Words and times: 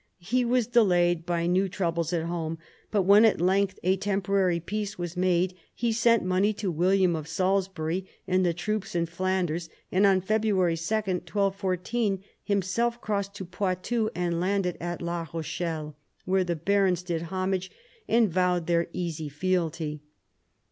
He 0.17 0.43
was 0.43 0.65
delayed 0.65 1.27
by 1.27 1.45
new 1.45 1.69
troubles 1.69 2.11
at 2.11 2.23
home, 2.23 2.57
but 2.89 3.03
when 3.03 3.23
at 3.23 3.39
length 3.39 3.77
a 3.83 3.97
temporary 3.97 4.59
peace 4.59 4.97
was 4.97 5.15
made 5.15 5.53
he 5.75 5.91
sent 5.91 6.23
money 6.25 6.53
to 6.53 6.71
William 6.71 7.15
of 7.15 7.27
Salisbury 7.27 8.07
and 8.27 8.43
the 8.43 8.51
troops 8.51 8.95
in 8.95 9.05
Flanders, 9.05 9.69
and 9.91 10.07
on 10.07 10.19
February 10.21 10.75
2, 10.75 10.95
1214, 10.95 12.23
himself 12.43 12.99
crossed 12.99 13.35
to 13.35 13.45
Poitou 13.45 14.09
and 14.15 14.39
landed 14.39 14.75
at 14.79 15.03
La 15.03 15.23
Eochelle, 15.23 15.93
where 16.25 16.43
the 16.43 16.55
barons 16.55 17.03
did 17.03 17.21
homage 17.21 17.69
and 18.07 18.27
vowed 18.31 18.65
their 18.65 18.87
easy 18.93 19.29
fealty. 19.29 20.01